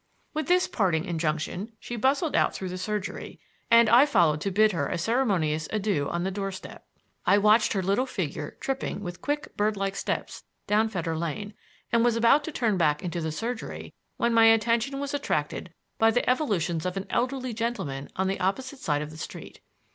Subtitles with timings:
[0.33, 4.71] With this parting injunction she bustled out through the surgery, and I followed to bid
[4.71, 6.83] her a ceremonious adieu on the doorstep.
[7.27, 11.53] I watched her little figure tripping with quick, bird like steps down Fetter Lane,
[11.91, 16.09] and was about to turn back into the surgery when my attention was attracted by
[16.09, 19.61] the evolutions of an elderly gentleman on the opposite side of the street.